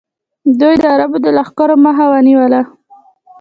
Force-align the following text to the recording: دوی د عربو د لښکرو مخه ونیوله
دوی 0.59 0.75
د 0.81 0.83
عربو 0.93 1.17
د 1.23 1.27
لښکرو 1.37 1.75
مخه 1.85 2.05
ونیوله 2.13 2.61